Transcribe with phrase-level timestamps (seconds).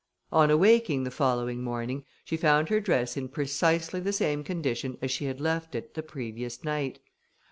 [0.31, 5.11] On awaking the following morning, she found her dress in precisely the same condition as
[5.11, 6.97] she had left it the previous night.